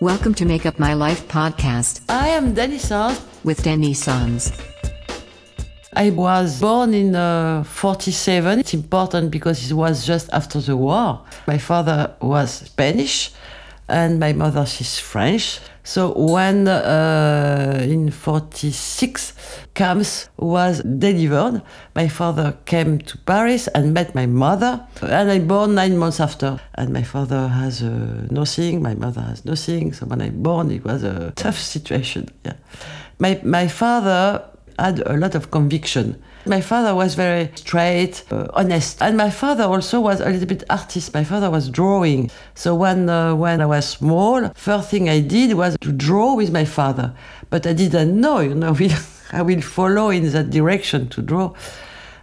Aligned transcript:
Welcome 0.00 0.34
to 0.34 0.44
Make 0.44 0.64
Up 0.64 0.78
My 0.78 0.94
Life 0.94 1.26
podcast 1.26 2.02
I 2.08 2.28
am 2.28 2.54
Sanz. 2.54 3.20
with 3.42 3.62
Dany 3.64 3.96
Sanz. 3.96 4.52
I 5.94 6.10
was 6.10 6.60
born 6.60 6.94
in 6.94 7.16
uh, 7.16 7.64
47. 7.64 8.60
It's 8.60 8.74
important 8.74 9.32
because 9.32 9.68
it 9.68 9.74
was 9.74 10.06
just 10.06 10.30
after 10.32 10.60
the 10.60 10.76
war. 10.76 11.24
My 11.48 11.58
father 11.58 12.14
was 12.20 12.50
Spanish 12.52 13.32
and 13.88 14.20
my 14.20 14.32
mother 14.32 14.66
she's 14.66 14.98
French. 14.98 15.60
So 15.82 16.12
when 16.12 16.68
uh, 16.68 17.78
in 17.80 18.10
46 18.10 19.32
Camps 19.72 20.28
was 20.36 20.82
delivered, 20.82 21.62
my 21.94 22.08
father 22.08 22.58
came 22.66 22.98
to 22.98 23.16
Paris 23.18 23.68
and 23.68 23.94
met 23.94 24.14
my 24.14 24.26
mother. 24.26 24.86
And 25.00 25.30
I 25.30 25.38
born 25.38 25.74
nine 25.74 25.96
months 25.96 26.20
after. 26.20 26.60
And 26.74 26.92
my 26.92 27.02
father 27.02 27.48
has 27.48 27.82
uh, 27.82 28.26
nothing, 28.30 28.82
my 28.82 28.94
mother 28.96 29.22
has 29.22 29.46
nothing. 29.46 29.94
So 29.94 30.04
when 30.04 30.20
I 30.20 30.28
born, 30.28 30.70
it 30.70 30.84
was 30.84 31.04
a 31.04 31.32
tough 31.36 31.58
situation. 31.58 32.28
Yeah. 32.44 32.54
My, 33.18 33.40
my 33.42 33.66
father 33.66 34.44
had 34.78 35.00
a 35.06 35.16
lot 35.16 35.34
of 35.34 35.50
conviction. 35.50 36.20
My 36.46 36.60
father 36.60 36.94
was 36.94 37.14
very 37.14 37.50
straight, 37.56 38.24
uh, 38.30 38.46
honest, 38.54 39.02
and 39.02 39.16
my 39.16 39.28
father 39.28 39.64
also 39.64 40.00
was 40.00 40.20
a 40.20 40.30
little 40.30 40.46
bit 40.46 40.64
artist. 40.70 41.12
My 41.12 41.24
father 41.24 41.50
was 41.50 41.68
drawing. 41.68 42.30
So 42.54 42.74
when 42.74 43.08
uh, 43.08 43.34
when 43.34 43.60
I 43.60 43.66
was 43.66 43.86
small, 43.88 44.48
first 44.54 44.90
thing 44.90 45.08
I 45.08 45.20
did 45.20 45.54
was 45.54 45.76
to 45.80 45.92
draw 45.92 46.34
with 46.34 46.50
my 46.52 46.64
father. 46.64 47.12
But 47.50 47.66
I 47.66 47.72
didn't 47.72 48.18
know, 48.20 48.40
you 48.40 48.54
know, 48.54 48.76
I 49.32 49.42
will 49.42 49.60
follow 49.60 50.10
in 50.10 50.30
that 50.32 50.50
direction 50.50 51.08
to 51.08 51.22
draw. 51.22 51.54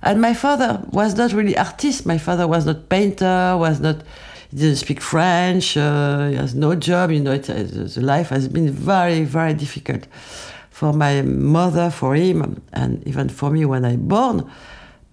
And 0.01 0.21
my 0.21 0.33
father 0.33 0.81
was 0.91 1.15
not 1.15 1.33
really 1.33 1.57
artist. 1.57 2.05
My 2.05 2.17
father 2.17 2.47
was 2.47 2.65
not 2.65 2.89
painter. 2.89 3.57
Was 3.57 3.79
not. 3.79 4.03
He 4.51 4.57
didn't 4.57 4.77
speak 4.77 5.01
French. 5.01 5.75
Uh, 5.75 6.29
he 6.29 6.35
has 6.35 6.53
no 6.55 6.75
job. 6.75 7.11
You 7.11 7.19
know, 7.19 7.33
it, 7.33 7.49
uh, 7.49 7.63
the 7.63 8.01
life 8.01 8.29
has 8.29 8.47
been 8.47 8.71
very, 8.71 9.23
very 9.23 9.53
difficult 9.53 10.07
for 10.75 10.91
my 10.91 11.21
mother, 11.21 11.89
for 11.89 12.15
him, 12.15 12.61
and 12.73 13.01
even 13.07 13.29
for 13.29 13.49
me 13.49 13.63
when 13.63 13.85
I 13.85 13.95
born. 13.95 14.43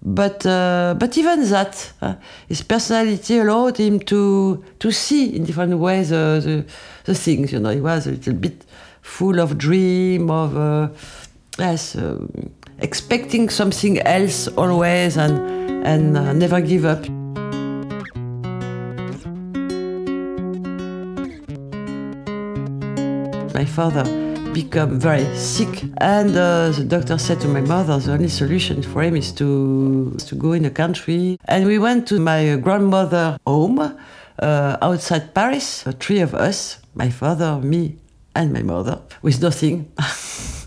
But 0.01 0.45
uh, 0.45 0.95
but 0.99 1.17
even 1.17 1.49
that, 1.51 1.93
uh, 2.01 2.15
his 2.49 2.61
personality 2.61 3.39
allowed 3.39 3.77
him 3.77 4.01
to 4.01 4.61
to 4.79 4.91
see 4.91 5.33
in 5.33 5.45
different 5.45 5.79
ways 5.79 6.11
uh, 6.11 6.41
the 6.43 6.65
the 7.05 7.15
things. 7.15 7.53
You 7.53 7.59
know, 7.59 7.69
he 7.69 7.79
was 7.79 8.07
a 8.07 8.11
little 8.11 8.33
bit 8.33 8.65
full 9.01 9.39
of 9.39 9.57
dream 9.57 10.29
of 10.29 10.57
uh, 10.57 10.89
yes, 11.57 11.95
uh, 11.95 12.17
expecting 12.79 13.49
something 13.49 13.99
else 13.99 14.49
always, 14.57 15.15
and 15.15 15.39
and 15.87 16.39
never 16.39 16.59
give 16.59 16.83
up. 16.83 17.07
My 23.53 23.63
father 23.63 24.32
become 24.53 24.99
very 24.99 25.25
sick. 25.35 25.83
And 25.97 26.35
uh, 26.37 26.69
the 26.69 26.85
doctor 26.85 27.17
said 27.17 27.41
to 27.41 27.47
my 27.47 27.61
mother 27.61 27.97
the 27.97 28.13
only 28.13 28.29
solution 28.29 28.83
for 28.83 29.01
him 29.01 29.15
is 29.15 29.31
to 29.33 30.15
to 30.27 30.35
go 30.35 30.53
in 30.53 30.63
the 30.63 30.69
country. 30.69 31.39
And 31.45 31.65
we 31.65 31.79
went 31.79 32.07
to 32.09 32.19
my 32.19 32.55
grandmother 32.57 33.37
home 33.45 33.79
uh, 33.79 34.77
outside 34.81 35.33
paris. 35.33 35.85
Uh, 35.87 35.93
three 35.99 36.19
of 36.19 36.33
us 36.33 36.79
my 36.93 37.09
father 37.09 37.59
me 37.59 37.97
and 38.35 38.53
my 38.53 38.61
mother 38.61 39.01
with 39.21 39.41
nothing. 39.41 39.91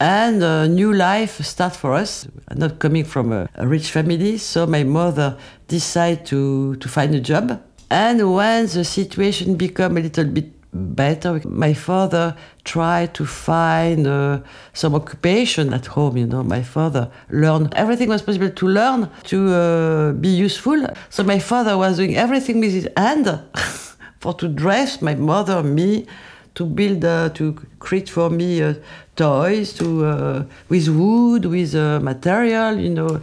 And 0.00 0.44
a 0.44 0.68
new 0.68 0.92
life 0.92 1.42
start 1.44 1.74
for 1.74 1.92
us. 1.92 2.28
Not 2.54 2.78
coming 2.78 3.02
from 3.02 3.32
a, 3.32 3.48
a 3.56 3.66
rich 3.66 3.90
family 3.90 4.38
so 4.38 4.64
my 4.64 4.84
mother 4.84 5.36
decided 5.66 6.24
to 6.26 6.76
to 6.76 6.88
find 6.88 7.14
a 7.14 7.20
job. 7.20 7.60
And 7.90 8.34
when 8.34 8.66
the 8.66 8.84
situation 8.84 9.56
become 9.56 9.96
a 9.96 10.00
little 10.00 10.24
bit 10.24 10.57
better. 10.72 11.40
My 11.44 11.74
father 11.74 12.36
tried 12.64 13.14
to 13.14 13.26
find 13.26 14.06
uh, 14.06 14.40
some 14.72 14.94
occupation 14.94 15.72
at 15.72 15.86
home. 15.86 16.16
You 16.16 16.26
know, 16.26 16.42
my 16.42 16.62
father 16.62 17.10
learned 17.30 17.74
everything 17.74 18.08
was 18.08 18.22
possible 18.22 18.50
to 18.50 18.68
learn 18.68 19.10
to 19.24 19.54
uh, 19.54 20.12
be 20.12 20.28
useful. 20.28 20.86
So 21.10 21.24
my 21.24 21.38
father 21.38 21.76
was 21.76 21.96
doing 21.96 22.16
everything 22.16 22.60
with 22.60 22.72
his 22.72 22.88
hand 22.96 23.40
for 24.20 24.34
to 24.34 24.48
dress 24.48 25.00
my 25.00 25.14
mother, 25.14 25.62
me, 25.62 26.06
to 26.54 26.66
build, 26.66 27.04
uh, 27.04 27.28
to 27.30 27.54
create 27.78 28.10
for 28.10 28.30
me 28.30 28.62
uh, 28.62 28.74
toys, 29.16 29.72
to 29.74 30.04
uh, 30.04 30.44
with 30.68 30.88
wood, 30.88 31.44
with 31.44 31.74
uh, 31.74 32.00
material. 32.00 32.76
You 32.76 32.90
know, 32.90 33.20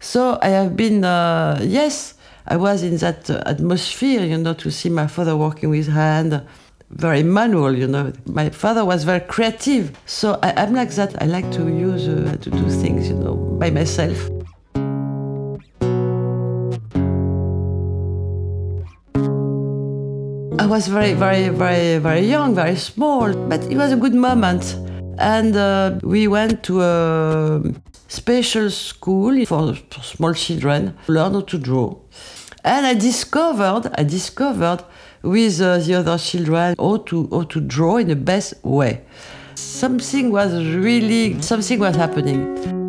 so 0.00 0.38
I 0.40 0.48
have 0.48 0.76
been 0.76 1.02
yes. 1.02 2.14
I 2.48 2.56
was 2.56 2.84
in 2.84 2.96
that 2.98 3.28
atmosphere, 3.28 4.24
you 4.24 4.38
know, 4.38 4.54
to 4.54 4.70
see 4.70 4.88
my 4.88 5.08
father 5.08 5.36
working 5.36 5.68
with 5.68 5.88
hand, 5.88 6.46
very 6.90 7.22
manual, 7.22 7.76
you 7.76 7.86
know. 7.86 8.12
My 8.26 8.50
father 8.50 8.84
was 8.84 9.04
very 9.04 9.20
creative, 9.20 9.98
so 10.06 10.38
I, 10.42 10.52
I'm 10.56 10.74
like 10.74 10.90
that. 10.92 11.20
I 11.22 11.26
like 11.26 11.50
to 11.52 11.68
use 11.68 12.08
uh, 12.08 12.36
to 12.40 12.50
do 12.50 12.70
things, 12.70 13.08
you 13.08 13.14
know, 13.14 13.34
by 13.34 13.70
myself. 13.70 14.30
I 20.58 20.66
was 20.68 20.88
very, 20.88 21.12
very, 21.12 21.48
very, 21.48 21.98
very 21.98 22.22
young, 22.22 22.54
very 22.54 22.76
small, 22.76 23.32
but 23.32 23.62
it 23.70 23.76
was 23.76 23.92
a 23.92 23.96
good 23.96 24.14
moment. 24.14 24.76
And 25.18 25.56
uh, 25.56 25.98
we 26.02 26.26
went 26.28 26.62
to 26.64 26.82
a 26.82 27.62
special 28.08 28.70
school 28.70 29.44
for, 29.46 29.76
small 30.02 30.34
children, 30.34 30.96
to 31.06 31.12
learn 31.12 31.44
to 31.46 31.58
draw. 31.58 31.96
And 32.66 32.84
I 32.84 32.94
discovered, 32.94 33.92
I 33.94 34.02
discovered 34.02 34.82
with 35.22 35.60
uh, 35.60 35.78
the 35.78 35.94
other 35.94 36.18
children 36.18 36.74
how 36.76 36.96
to, 36.96 37.28
how 37.30 37.42
to 37.44 37.60
draw 37.60 37.98
in 37.98 38.08
the 38.08 38.16
best 38.16 38.54
way. 38.64 39.02
Something 39.54 40.32
was 40.32 40.52
really, 40.52 41.40
something 41.42 41.78
was 41.78 41.94
happening. 41.94 42.85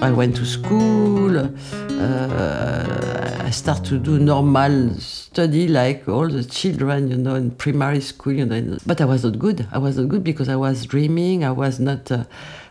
I 0.00 0.12
went 0.12 0.36
to 0.36 0.46
school. 0.46 1.36
Uh, 1.38 3.36
I 3.40 3.50
start 3.50 3.84
to 3.86 3.98
do 3.98 4.18
normal 4.18 4.94
study 5.00 5.66
like 5.66 6.08
all 6.08 6.28
the 6.28 6.44
children, 6.44 7.08
you 7.10 7.16
know, 7.16 7.34
in 7.34 7.50
primary 7.50 8.00
school. 8.00 8.32
You 8.32 8.46
know, 8.46 8.78
but 8.86 9.00
I 9.00 9.04
was 9.04 9.24
not 9.24 9.40
good. 9.40 9.66
I 9.72 9.78
was 9.78 9.98
not 9.98 10.08
good 10.08 10.22
because 10.22 10.48
I 10.48 10.54
was 10.54 10.86
dreaming. 10.86 11.44
I 11.44 11.50
was 11.50 11.80
not. 11.80 12.12
Uh, 12.12 12.24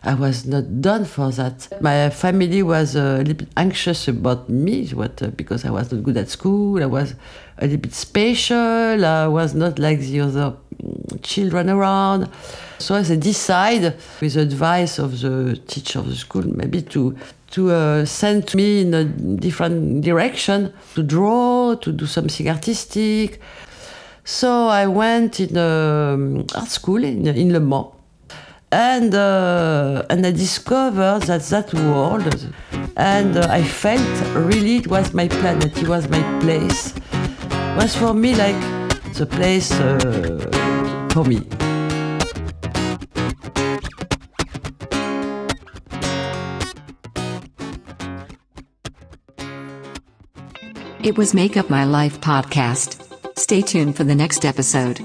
I 0.04 0.14
was 0.14 0.46
not 0.46 0.80
done 0.82 1.04
for 1.04 1.32
that. 1.32 1.68
My 1.82 2.10
family 2.12 2.64
was 2.64 2.96
a 2.96 3.18
little 3.18 3.34
bit 3.34 3.50
anxious 3.58 4.08
about 4.08 4.48
me, 4.48 4.88
what 4.90 5.22
uh, 5.22 5.28
because 5.28 5.66
I 5.66 5.72
was 5.72 5.92
not 5.92 6.04
good 6.04 6.16
at 6.16 6.30
school. 6.30 6.82
I 6.82 6.86
was 6.86 7.14
a 7.58 7.64
little 7.64 7.80
bit 7.80 7.94
special. 7.94 9.06
I 9.06 9.28
was 9.28 9.54
not 9.54 9.80
like 9.80 10.00
the 10.00 10.22
other 10.22 10.56
children 11.28 11.70
around. 11.70 12.30
So 12.80 12.96
I 12.96 13.04
decide, 13.04 13.96
with 14.22 14.34
the 14.34 14.42
advice 14.42 15.00
of 15.00 15.20
the 15.20 15.60
teacher 15.68 16.00
of 16.00 16.08
the 16.08 16.16
school, 16.16 16.44
maybe 16.48 16.82
to 16.94 17.16
to 17.50 17.72
uh, 17.72 18.06
send 18.06 18.54
me 18.56 18.82
in 18.82 18.94
a 18.94 19.04
different 19.06 20.04
direction, 20.04 20.74
to 20.96 21.02
draw, 21.04 21.76
to 21.76 21.92
do 21.92 22.06
something 22.06 22.50
artistic. 22.50 23.40
So 24.26 24.68
I 24.68 24.86
went 24.86 25.40
in 25.40 25.58
um, 25.58 26.46
art 26.54 26.70
school 26.70 27.04
in, 27.04 27.26
in 27.26 27.54
Le 27.54 27.60
Mans. 27.60 27.88
And, 28.70 29.16
uh, 29.16 30.04
and 30.10 30.26
I 30.26 30.32
discovered 30.32 31.22
that 31.28 31.44
that 31.44 31.74
world, 31.74 32.52
and 32.98 33.38
uh, 33.38 33.48
I 33.50 33.64
felt 33.64 34.02
really 34.36 34.76
it 34.76 34.88
was 34.88 35.14
my 35.14 35.30
planet, 35.30 35.78
it 35.82 35.88
was 35.88 36.10
my 36.10 36.22
place. 36.42 36.94
It 37.14 37.78
was 37.78 37.96
for 37.96 38.14
me 38.14 38.36
like 38.36 38.60
the 39.14 39.26
place 39.26 39.72
It 51.04 51.18
was 51.18 51.34
Make 51.34 51.56
Up 51.56 51.70
My 51.70 51.86
Life 51.86 52.20
podcast. 52.20 53.02
Stay 53.40 53.62
tuned 53.62 53.96
for 53.96 54.04
the 54.04 54.16
next 54.16 54.44
episode. 54.44 55.00